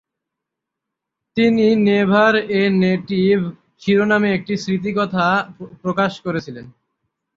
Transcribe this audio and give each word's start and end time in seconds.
তিনি 1.37 1.65
"never 1.85 2.33
a 2.55 2.63
native" 2.81 3.37
শিরোনামে 3.81 4.29
একটি 4.33 4.53
স্মৃতিকথা 4.63 5.27
প্রকাশ 5.83 6.11
করেছিলেন। 6.25 6.65